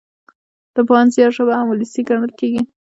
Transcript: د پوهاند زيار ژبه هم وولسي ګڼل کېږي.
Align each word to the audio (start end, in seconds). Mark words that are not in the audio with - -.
د 0.75 0.77
پوهاند 0.87 1.13
زيار 1.15 1.31
ژبه 1.37 1.53
هم 1.59 1.67
وولسي 1.67 2.01
ګڼل 2.09 2.31
کېږي. 2.39 2.61